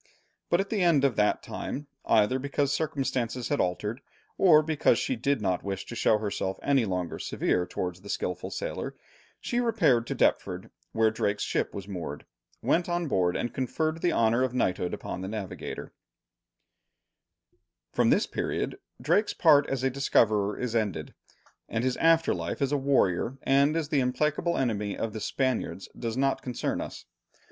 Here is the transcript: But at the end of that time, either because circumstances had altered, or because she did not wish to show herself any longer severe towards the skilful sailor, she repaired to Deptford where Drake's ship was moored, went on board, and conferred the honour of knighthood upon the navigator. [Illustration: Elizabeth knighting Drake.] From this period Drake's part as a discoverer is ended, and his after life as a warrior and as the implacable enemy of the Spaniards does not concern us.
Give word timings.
But 0.49 0.59
at 0.59 0.71
the 0.71 0.81
end 0.81 1.03
of 1.03 1.15
that 1.17 1.43
time, 1.43 1.85
either 2.05 2.39
because 2.39 2.73
circumstances 2.73 3.49
had 3.49 3.61
altered, 3.61 4.01
or 4.35 4.63
because 4.63 4.97
she 4.97 5.15
did 5.15 5.41
not 5.41 5.61
wish 5.63 5.85
to 5.85 5.95
show 5.95 6.17
herself 6.17 6.57
any 6.63 6.85
longer 6.85 7.19
severe 7.19 7.67
towards 7.67 8.01
the 8.01 8.09
skilful 8.09 8.49
sailor, 8.49 8.95
she 9.39 9.59
repaired 9.59 10.07
to 10.07 10.15
Deptford 10.15 10.71
where 10.91 11.11
Drake's 11.11 11.43
ship 11.43 11.75
was 11.75 11.87
moored, 11.87 12.25
went 12.63 12.89
on 12.89 13.07
board, 13.07 13.35
and 13.35 13.53
conferred 13.53 14.01
the 14.01 14.11
honour 14.11 14.41
of 14.41 14.55
knighthood 14.55 14.91
upon 14.95 15.21
the 15.21 15.27
navigator. 15.27 15.91
[Illustration: 17.93 17.93
Elizabeth 17.93 17.93
knighting 17.93 17.93
Drake.] 17.93 17.95
From 17.95 18.09
this 18.09 18.27
period 19.05 19.17
Drake's 19.19 19.33
part 19.35 19.69
as 19.69 19.83
a 19.83 19.91
discoverer 19.91 20.57
is 20.57 20.75
ended, 20.75 21.13
and 21.69 21.83
his 21.83 21.95
after 21.97 22.33
life 22.33 22.59
as 22.59 22.71
a 22.71 22.75
warrior 22.75 23.37
and 23.43 23.77
as 23.77 23.89
the 23.89 23.99
implacable 23.99 24.57
enemy 24.57 24.97
of 24.97 25.13
the 25.13 25.21
Spaniards 25.21 25.87
does 25.95 26.17
not 26.17 26.41
concern 26.41 26.81
us. 26.81 27.05